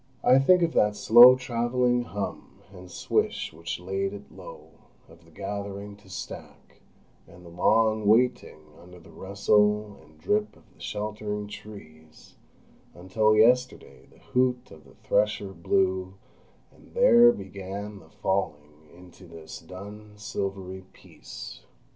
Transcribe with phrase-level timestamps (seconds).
[0.23, 4.71] I think of that slow travelling hum and swish which laid it low,
[5.07, 6.81] of the gathering to stack,
[7.27, 12.35] and the long waiting under the rustle and drip of the sheltering trees,
[12.95, 16.15] until yesterday the hoot of the thresher blew,
[16.73, 21.61] and there began the falling into this dun silvery peace.